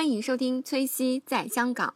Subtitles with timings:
[0.00, 1.92] 欢迎收听崔西在香港。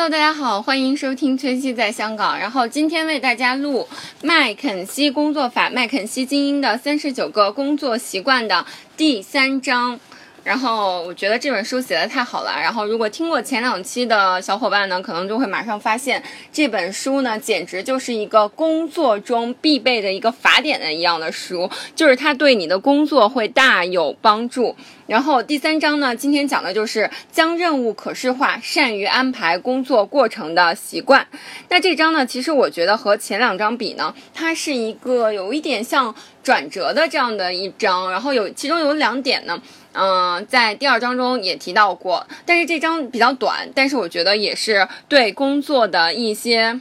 [0.00, 2.38] Hello，大家好，欢迎收听崔西在香港。
[2.38, 3.86] 然后今天为大家录
[4.22, 8.64] 麦肯锡工作法，麦肯锡精英的三十九个工作习惯的
[8.96, 10.00] 第三章。
[10.42, 12.52] 然后我觉得这本书写的太好了。
[12.60, 16.22] 然后如果听过前两期的小伙伴呢，可能就会马上发现
[16.52, 24.74] 这本书呢，简直就是一个工作中必备的一个法典的一样的书，就是它对你的工作会大有帮助。
[25.06, 31.26] 然后第三章呢，今天讲的就是将任务可视化，善于安排工作过程的习惯。
[31.68, 38.08] 那这章呢，其实我觉得和前两章比呢，它是一个有一点像转折的这样的一章。
[38.08, 39.60] 然后有其中有两点呢，
[39.92, 46.80] 嗯、在第二章中也提到过，但是这章比较短，但是我觉得也是对工作的一些。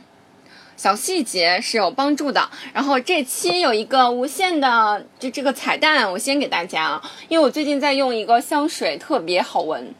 [0.78, 2.50] 小细节是有帮助的。
[2.74, 9.94] 然后这期有一个无限的就这个彩蛋，我先给大家啊，因为我最近在用一个香水，特别好闻。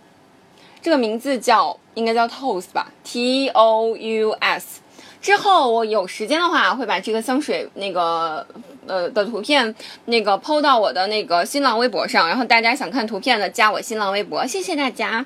[0.82, 4.80] 这个名字叫应该叫 Toast 吧，T O U S。
[5.22, 8.46] 之后我有时间的话，会把这个香水那个
[8.88, 9.74] 呃的图片
[10.06, 15.26] 那个 PO 到我的那个新浪微博上，然后大家想看图片的加我新浪微博，谢谢大家。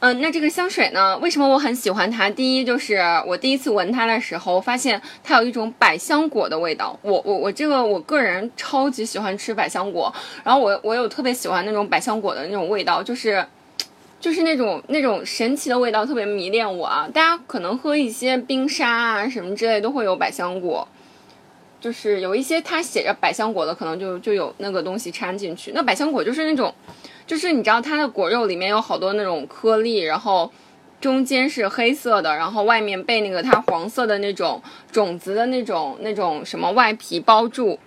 [0.00, 1.16] 嗯，那这个香水呢？
[1.18, 2.28] 为什么我很喜欢它？
[2.28, 6.98] 第一就是我第一次闻它的时候，发现它有一种百香果的味道。
[7.00, 10.12] 我我我这个我个人超级喜欢吃百香果，
[10.44, 13.42] 然后我我有特别喜欢那种百香果的那种味道，就是
[14.26, 17.08] 就是那种那种神奇的味道，特别迷恋我啊！
[17.14, 20.88] 大家可能喝一些冰沙啊什么之类都会有百香果，
[21.80, 25.70] 就是有一些它写着百香果的，可能就就有那个东西掺进去。
[25.72, 26.74] 那百香果就是那种。
[27.24, 30.50] 就是你知道它的果肉里面有好多那种颗粒，然后
[31.00, 37.78] 中间是黑色的，然后外面被那个它黄色的那种种子的那种那种什么外皮包住。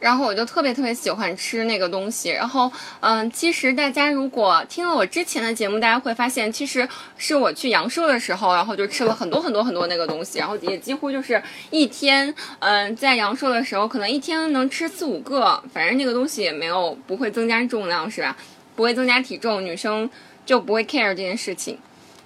[0.00, 2.30] 然后我就特别特别喜欢吃那个东西。
[2.30, 2.70] 然后，
[3.00, 18.36] 嗯，其实大家如果听了我之前的节目，大家会发现，其实是我去阳朔的时候，然后就吃了很多很多很多那个东西，然后也几乎就是一天，嗯，在阳朔的时候，可能一天能吃四五个，反正那个东西也没有不会增加重量，是吧？
[18.76, 20.08] 不会增加体重，女生
[20.46, 21.76] 就不会 care 这件事情。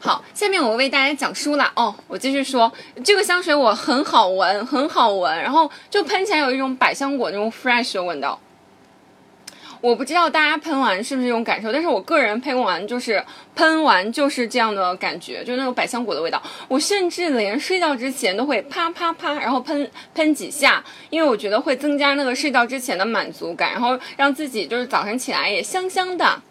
[0.05, 1.95] 好，下面我为大家讲书了哦。
[2.09, 2.73] 我继续说，
[3.05, 8.37] 这个香水我很好闻，很好闻，然后就喷起来有一种百香果那种 fresh 的味道。
[9.81, 13.25] 我不知道大家喷完是不是这种感受，但是我个人喷完就是
[13.55, 16.43] 喷完就是这样的感觉，就那种百香果的味道。
[16.67, 26.43] 我甚至连睡觉之前都会啪啪啪，然后喷喷几下，因为我觉得会增加那个睡觉之前的满足感，然后让自己就是早晨起来也香香的。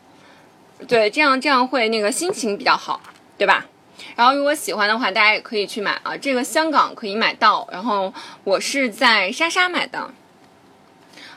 [0.87, 3.01] 对，这样这样会那个心情比较好。
[3.41, 3.65] 对吧？
[4.15, 6.15] 然后如果喜欢的话，大家也可以去买啊。
[6.15, 8.13] 这个香港可以买到，然后
[8.43, 10.11] 我是在莎莎买的。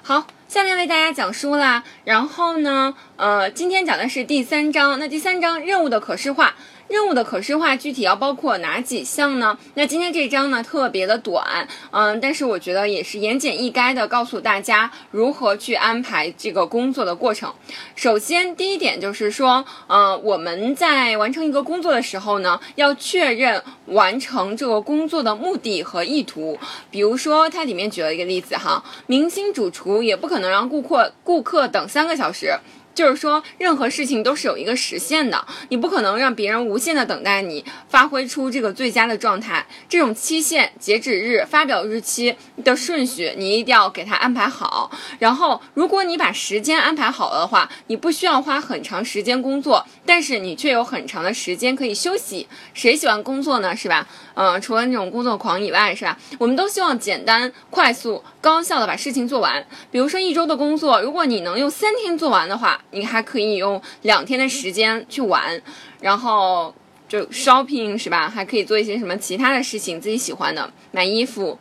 [0.03, 1.83] 好，下面为大家讲书啦。
[2.05, 4.99] 然后呢，呃，今天讲的是第三章。
[4.99, 6.55] 那第三章任务的可视化。
[6.89, 9.57] 任务的可视化具体要包括哪几项呢？
[9.75, 17.53] 那今天这章呢特别的短，嗯，但是我觉得也是言简意赅的告诉大家如何去安排这个工作的过程。
[17.97, 26.59] 首先，第一点就是说，呃，我们在完成一个工作的时候呢，要确认完成这个工作的目的和意图。
[26.91, 32.55] 比如说，它里面举了一个例子哈，明星主厨也不可能让顾客顾客等三个小时。
[32.95, 39.67] 就是说，任何事情都是有一个时限的，你不可能让别人无限的等待你发挥出这个最佳的状态。
[39.89, 44.91] 这种期限、截止日、发表日期的顺序，你一定要给它安排好。
[45.19, 52.47] 然后，如果你把时间安排好了的话，你不需要花很长时间工作，但是你却有很长的时间可以休息。
[52.73, 53.75] 谁喜欢工作呢？
[53.75, 54.07] 是吧？
[54.35, 56.17] 嗯，除了那种工作狂以外，是吧？
[56.39, 59.67] 我们都希望简单、快速、高效的把事情做完。
[59.91, 65.61] 比如说一周的工作，如果你能用三天做完的话，你还可以用两天的时间去玩，
[66.01, 66.75] 然后
[67.09, 68.31] 就 shopping 是吧？
[68.31, 71.59] 还可以做一些什么其他的事情，自己喜欢的，买衣服，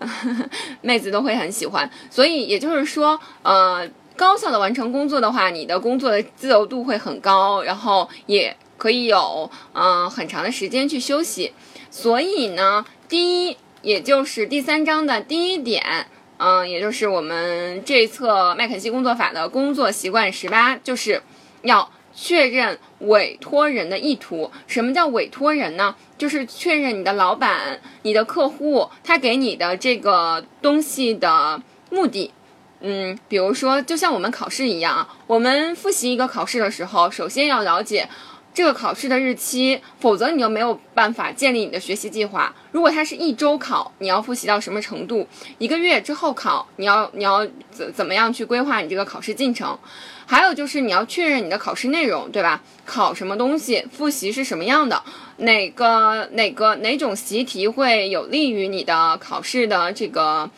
[0.80, 1.90] 妹子都会很喜欢。
[2.08, 3.86] 所以也就是说，呃，
[4.16, 11.52] 高效的完成工作的话，你的工作的自由度会很高，然后也可以有嗯、呃、很长的时间去休息。
[11.90, 16.06] 所以呢，第一，也就是第三章的第一点。
[16.44, 21.22] 嗯，也就是我们这一册麦肯锡工作法的工作习惯十八，就是
[21.62, 24.50] 要确认委托人的意图。
[24.66, 25.94] 什么叫委托人呢？
[26.18, 32.32] 就是确认你的老板、你的客户他给你的这个东西的目的。
[32.80, 38.08] 嗯，比如说，就像我们考试一样啊，我们复习一个考试的时候，首先要了解
[38.54, 42.54] 这个考试的日期，否则你就没有办法建立你的学习计划。
[42.70, 45.26] 如果它是一周考，你要复习到什么程度？
[45.58, 49.78] 一个月之后考，你要你要怎怎么样去规划你这个考试进程？
[50.26, 52.62] 还有就是你要确认你的考试内容，对吧？
[52.84, 55.02] 考什么东西，复习是什么样的？
[55.38, 60.50] 哪个哪个哪种习题会有利于你的考试的这个？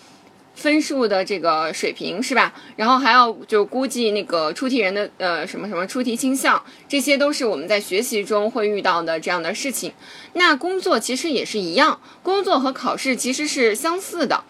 [0.55, 2.55] 分数的这个水平是吧？
[2.77, 9.93] 然后还要就估计那个出题人的呃什么什么出题倾向，这些都是我们在学习中会遇到的这样的事情。
[10.35, 14.45] 那工作其实也是一样，工作和考试其实是相似的。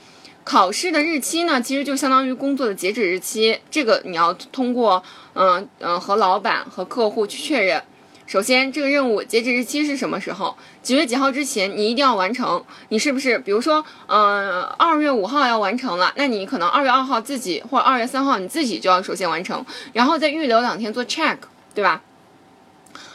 [0.44, 5.02] 考试的日期呢，其实就相当于工作的截止日期，这个你要通过
[5.32, 7.82] 嗯嗯和老板和客户去确认。
[8.26, 10.56] 首先，这个任务截止日期是什么时候？
[10.82, 12.64] 几月几号之前你一定要完成。
[12.88, 21.36] 你是不是，比如说，嗯、呃，二月五号要完成了，那你可能二月二号自己或者二月三号你自己就要首先完成，然后再预留两天做 check，
[21.74, 22.02] 对吧？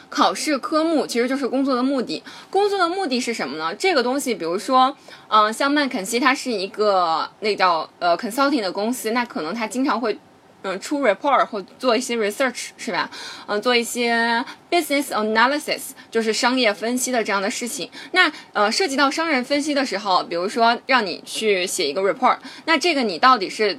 [0.08, 2.22] 考试科目其实就是工作的目的。
[2.48, 3.74] 工作的目的是什么呢？
[3.74, 4.96] 这个东西，比如说，
[5.28, 10.16] 嗯、像麦肯锡，它是一个那叫呃 consulting 的公司，那可能它经常会。
[10.62, 13.10] 嗯，出 report 或做一些 research 是吧？
[13.46, 15.80] 嗯，做一些 business analysis，
[16.10, 17.90] 就是商业分析的这样的事情。
[18.12, 22.36] 那呃，涉及到商人分析的时候，比如说让你去写一个 report，
[22.66, 23.78] 那这个你到底是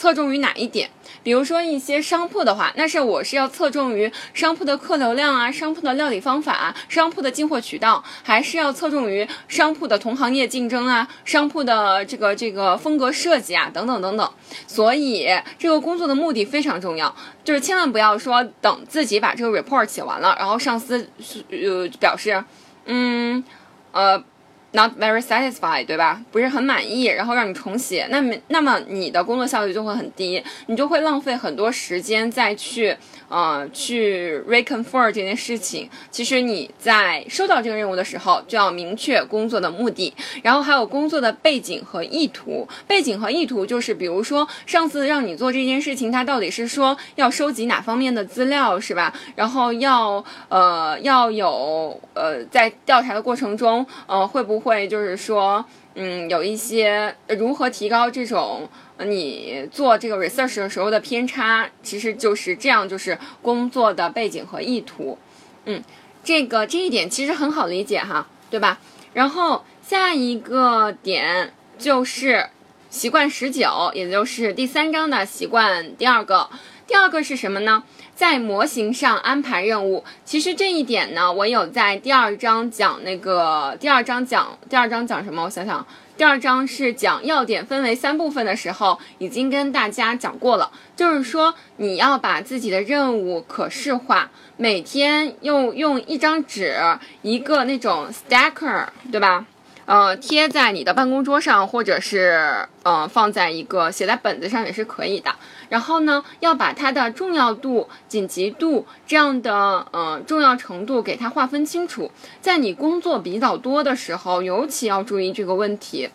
[0.00, 0.88] 侧重于哪一点？
[1.22, 14.32] 比如说一些商铺的话，那是我是要侧重于商铺的客流量啊，商铺的料理方法啊，商铺的进货渠道，还是要侧重于商铺的同行业竞争啊，商铺的这个这个风格设计啊，等等等等。
[14.66, 17.14] 所以这个工作的目的非常重要，
[17.44, 21.06] 就是千万不要说等自己把这个 report 写完了，然后上司
[21.50, 22.42] 呃表示，
[22.86, 23.44] 嗯，
[23.92, 24.24] 呃。
[24.72, 26.22] Not very satisfied，对吧？
[26.30, 32.96] 不是很满意，然后让你重写，那么那么你的工作效率就会很低，你就会浪费很多时间再去
[33.28, 35.88] 呃去 reconfirm 这件事情。
[36.10, 40.12] 其实你在收到这个任务的时候，就要明确工作的目的，
[40.42, 42.68] 然后还有工作的背景和意图。
[42.86, 49.12] 背景和意图就是，比如说上次让你做这件事情，他到底是说要收集哪方面的资料，是吧？
[49.34, 55.64] 然后要呃要有呃在调查的过程中，呃会不会会就是说，
[55.94, 58.68] 嗯，有一些如何提高这种
[58.98, 65.18] 你做这个 research 的时候的偏差，其实就是这样，就是工作的背景和意图。
[65.64, 65.82] 嗯，
[66.22, 68.78] 这个这一点其实很好理解哈，对吧？
[69.14, 72.46] 然后下一个点就是
[72.90, 76.48] 习惯十九，也就是第三章的习惯第二个。
[76.90, 77.84] 第二个是什么呢？
[78.16, 80.02] 在模型上安排任务。
[80.24, 85.44] 其实这一点呢，我有在第二章讲那个第二章讲第二章讲什么？
[85.44, 90.68] 我想想，第二章是讲要点分为三部分的时候，已经跟大家讲过了。
[90.96, 96.74] 就是说，你要把自己的任务可视化，每天用用一张纸，
[97.22, 99.46] 一个那种 stacker，对吧？
[99.90, 105.34] 呃，贴在你的办公桌上，或者是呃放在一个写在本子上也是可以的。
[105.68, 112.08] 然后呢，要把它的重要度、紧急度这样的呃重要程度给它划分清楚。
[112.40, 116.08] 在你工作比较多的时候，尤其要注意这个问题。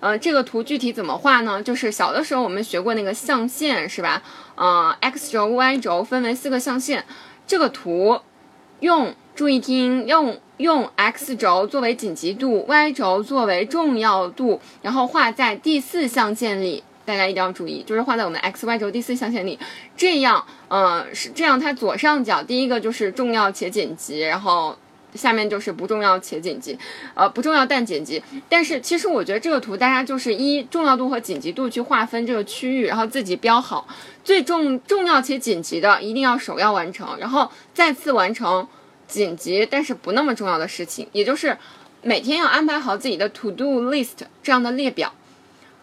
[0.00, 1.62] 呃，这个图具体怎么画呢？
[1.62, 4.22] 就是小的时候我们学过那个象限，是吧？
[4.54, 7.04] 呃，x 轴、y 轴分为四个象限。
[7.46, 8.22] 这个图
[8.80, 16.84] 用注意听，用用 x 轴作为紧急度，y 轴作为重要度，然后画在第四象限里。
[17.04, 19.58] 大家一定要注意，就是画在我们 x、y 轴第四象限里。
[19.96, 24.76] 这样，呃，是这样，它左上角第一个就是重要且紧急，然后
[25.14, 26.78] 下面就是不重要且紧急，
[27.14, 28.22] 呃，不重要但紧急。
[28.46, 33.88] 但是其实我觉得这个图大家就是依重要度和紧急度去划分这个区域，然后自己标好。
[34.22, 38.68] 最重重要且紧急的一定要首要完成，然后再次完成
[39.08, 41.56] 紧急但是不那么重要的事情，也就是
[42.02, 45.12] 每天要安排好自己的 to do list 这样的列表。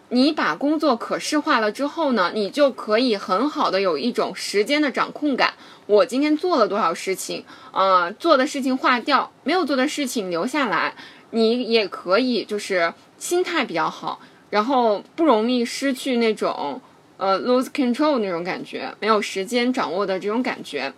[0.08, 5.54] 你把工作可视化了之后呢，你就可以很好的有一种时间的掌控感。
[5.86, 10.94] 我今天做了多少事情，呃，做的事情划掉，没有做的事情留下来。
[11.30, 16.80] 你也可以就是心态比较好，然后不容易失去那种
[17.16, 20.92] 呃 lose control 那种感觉，没有时间掌握的这种感觉。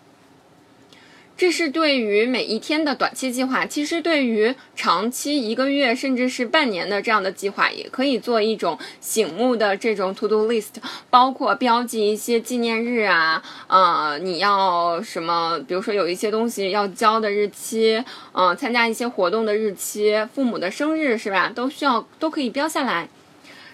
[1.38, 10.72] 这是对于每一天的短期计划，其实对于长期一个月甚至是半年的这样的计划，也可以做一种醒目的这种 to do list，
[11.10, 18.02] 包括标记一些纪念日啊，呃，你要什么，比如说有一些东西要交的日期，
[18.32, 23.08] 嗯、参加一些活动的日期，父母的生日是吧，都需要都可以标下来，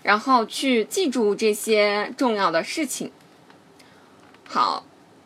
[0.02, 3.10] 然后去记住这些重要的事情。
[4.46, 4.84] 好，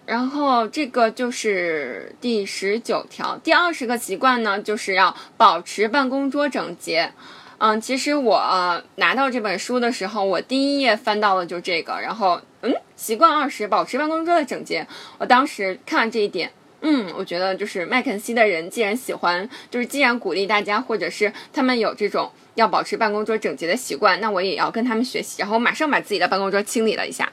[0.08, 7.12] 然后这个就是第十九条，第二十个习惯呢，就是要保持办公桌整洁。
[7.58, 14.86] 嗯，其实我、拿到这本书的时候，我第一页翻到了就这个，然后嗯，习惯二十，保持办公桌的整洁。
[15.18, 16.50] 我当时看了这一点，
[16.80, 25.42] 嗯，我觉得就是麦肯锡的人既然喜欢，就是既然鼓励大家，或者是他们有这种要保持办公桌整洁的习惯，那我也要跟他们学习。
[25.42, 27.30] 然后我马上把自己的办公桌清理了一下。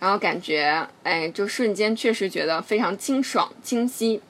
[0.00, 4.20] 然后感觉，哎，就瞬间确实觉得非常清爽清晰。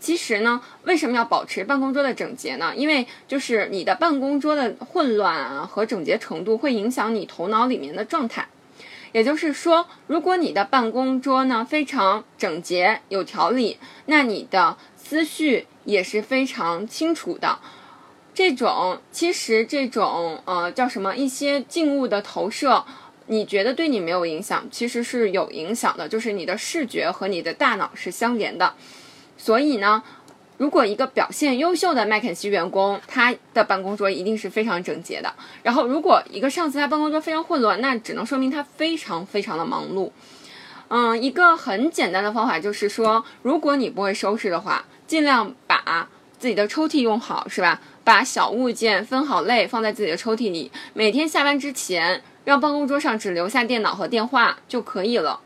[0.00, 2.74] 其实呢，为什么要保持办公桌的整洁呢？
[2.76, 8.46] 因为就是你的办公桌的混乱啊和整洁程度会影响你头脑里面的状态。
[9.12, 17.60] 也就是说，如果你的办公桌呢非常整洁有条理，那你的思绪也是非常清楚的。
[18.34, 22.84] 这种其实这种呃叫什么一些静物的投射，
[23.26, 28.74] 你觉得对你没有影响，其实是有影响的，就是你的视觉和你的大脑是相连的。
[29.36, 30.02] 所以呢，
[30.58, 35.32] 如果一个表现优秀的麦肯锡员工，他的办公桌一定是非常整洁的。
[35.62, 40.10] 然后，如果一个上司他办公桌非常混乱，那只能说明他非常非常的忙碌。
[40.88, 47.80] 嗯，一个很简单的方法就是说，如果你不会收拾的话，尽量把自己的抽屉用好，是吧？
[48.04, 50.70] 把小物件分好类，放在自己的抽屉里。
[50.92, 55.40] 每天下班之前，让办公桌上只留下电脑和电话就可以了。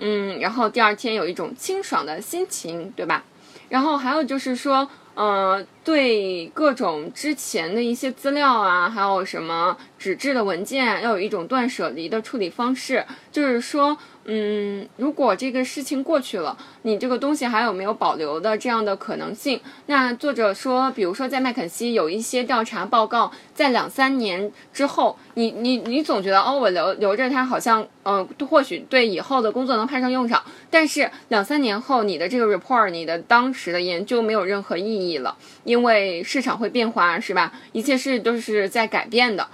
[0.00, 3.24] 嗯，然后第二天有一种清爽的心情，对吧？
[3.68, 13.04] 然后还有就是说，呃，对各种之前的一些资料啊，还有什么纸质的文件，要有一种断舍离的处理方式。
[13.30, 19.60] 就是说，嗯，如果这个事情过去了，你这个东西还有没有保留的这样的可能性？
[19.86, 37.52] 那作者说，比如说在麦肯锡有一些调查报告，在两三年之后，你你你总觉得哦，我留留着它好像，呃，或许对以后的工作能派上用场，但是两三年后，你的这个 report，你的当时的研究没有任何意义了，因为市场会变化，是吧？
[37.72, 39.46] 一切事都是在改变的。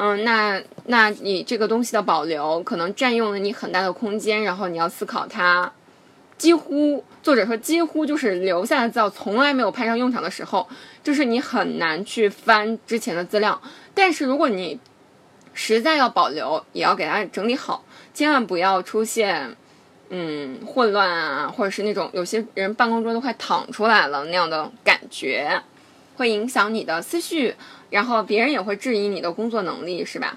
[0.00, 5.72] 嗯，那那你这个东西的保留可能占用了你很大的空间，然后你要思考它，
[6.36, 10.68] 几乎作者说几乎就是留下的资料从来没有派上用场的时候，
[11.02, 13.60] 就是你很难去翻之前的资料。
[13.92, 14.78] 但是如果你
[15.52, 19.56] 实在要保留，也要给它整理好，千万不要出现
[20.10, 25.60] 嗯混乱啊，或者是那种有些人办公桌都快躺出来了那样的感觉，
[26.18, 27.54] 会影响你的思绪。
[27.88, 30.36] 然后别人也会质疑你的工作能力，是吧？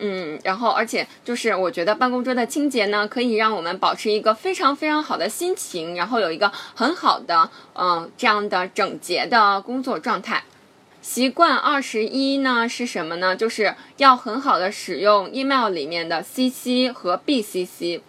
[0.00, 10.42] 嗯，然后而且就是我觉得办公桌的清洁呢，可以让我们保持一个非常非常好的心情，然后有一个很好的嗯、这样的整洁的工作状态。
[11.00, 13.34] 习惯二十一呢是什么呢？
[13.36, 18.00] 就是要很好的使用 email 里面的 CC 和 BCC。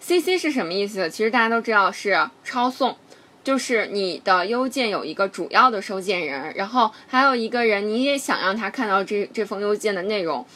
[0.00, 1.08] CC 是什么意思？
[1.08, 2.96] 其实大家都知道是抄送。
[3.44, 10.46] 就是你的邮件有一个主要的收件人，然后还有一个人，你也想让他看到这这封邮件的内容，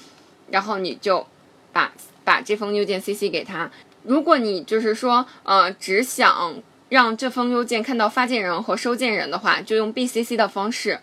[0.50, 1.26] 然后你就
[1.72, 1.92] 把
[2.24, 3.70] 把这封邮件 CC 给他。
[4.04, 6.54] 如果你就是说，呃，只想
[6.88, 11.00] 让这封邮件看到发件人和收件人的话，就用 BCC 的方式。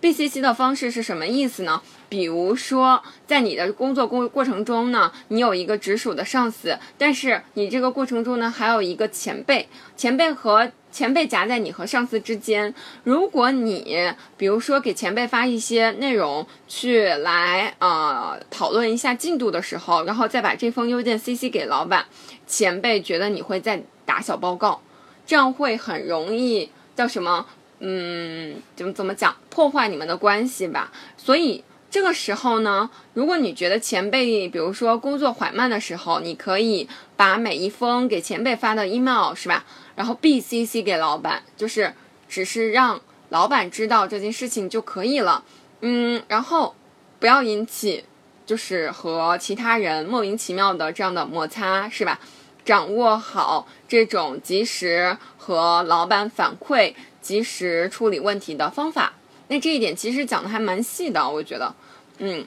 [0.00, 1.82] BCC 的方式是什么意思呢？
[2.08, 12.74] 比如说，在你的工作过过程中呢，你有一个直属的上司，但是你这个过程中呢，还有一个前辈，前辈和前辈夹在你和上司之间。
[13.04, 22.06] 如果你比如说给前辈发一些内容去来呃讨论一下进度的时候，然后再把这封邮件 CC 给老板，
[22.46, 24.82] 前辈觉得你会在打小报告，
[25.26, 27.46] 这样会很容易叫什么？
[27.80, 30.92] 嗯，怎么怎么讲，破坏你们的关系吧。
[31.16, 41.94] 所以这个时候呢，如果你觉得前辈，比如说工作缓慢的时候，你可以把每一封给前辈发的 email 是吧，然后 BCC 给老板，就是
[42.28, 45.44] 只是让老板知道这件事情就可以了。
[45.80, 46.74] 嗯，然后
[47.18, 48.04] 不要引起
[48.44, 52.18] 就是和其他人莫名其妙的这样的摩擦，是吧？
[52.64, 56.94] 掌握好这种及时和老板反馈。
[57.22, 59.12] 及时处理问题的方法。
[59.48, 61.74] 那这一点其实讲的还蛮细的，我觉得，
[62.16, 62.46] 嗯，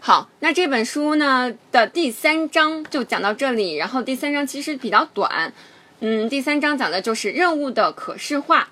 [0.00, 5.52] 好，那这本书呢的第三章就讲到这里，然后第三章其实比较短，
[6.02, 8.70] 嗯，第三章讲的就是任务的可视化。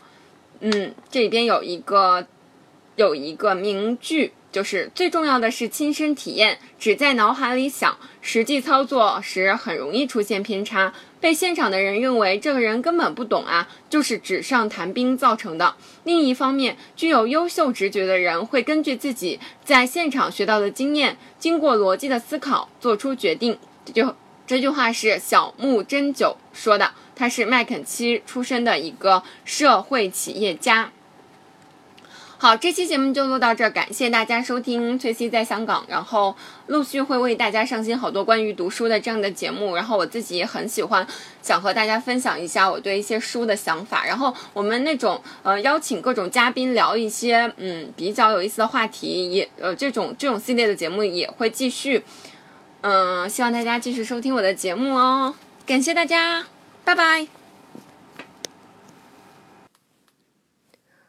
[0.61, 2.27] 嗯，这里边有一个
[2.97, 15.75] 有一个名句，就是最重要的是亲身体验，只在脑海里想，实际操作时很容易出现偏差，被现场的人认为这个人根本不懂啊，就是纸上谈兵造成的。
[16.05, 23.59] 另一方面，具有优秀直觉的人会根据自己在现场学到的经验，经过逻辑的思考做出决定。
[23.85, 24.17] 这就
[24.49, 30.91] 这句话是小木真久说的，他是麦肯锡出身的一个社会企业家。
[32.39, 36.35] 好，这期节目就录到这儿，感谢大家收听《翠西在香港》，然后
[36.69, 41.07] 陆续会为大家上新好多关于读书的这样的节目，然后我自己也很喜欢，
[41.43, 52.03] 想和大家分享一下我对一些书的想法，然后我们那种呃邀请各种嘉宾聊一些嗯比较有意思的话题，也呃这种这种系列的节目也会继续，
[52.81, 55.35] 嗯、希望大家继续收听我的节目哦，
[55.67, 56.47] 感谢大家，
[56.85, 57.38] 拜拜。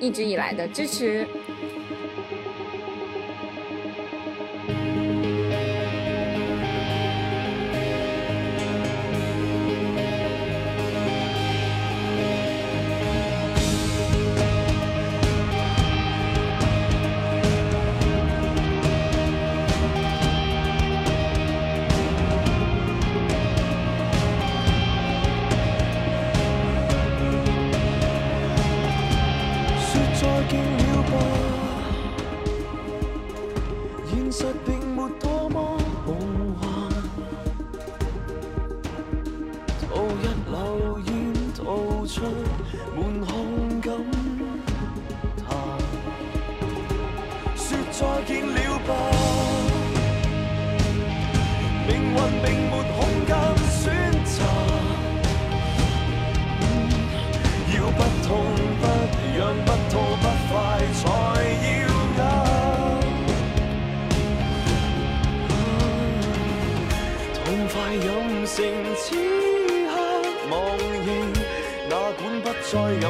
[0.00, 1.26] 一直以来的支持。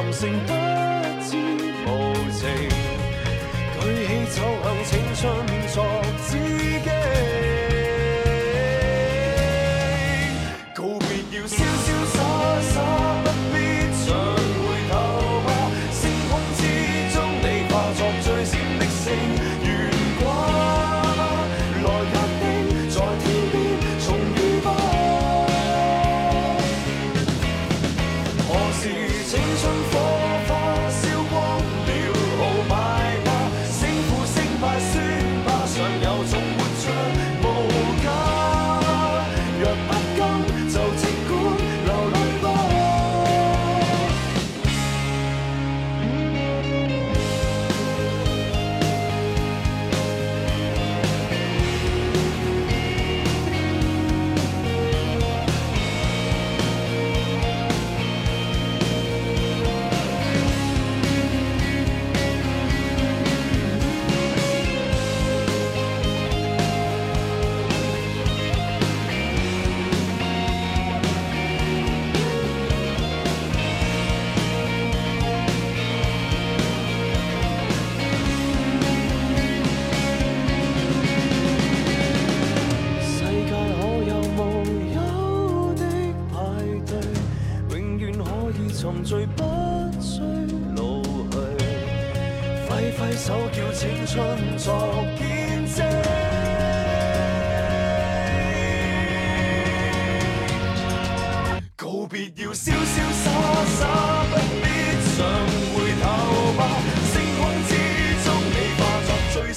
[0.07, 0.53] 再任性，不
[1.23, 1.37] 知
[1.85, 2.86] 无情。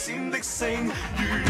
[0.02, 1.49] 闪的星如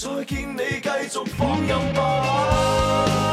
[0.00, 3.29] 再见你继续放任吧。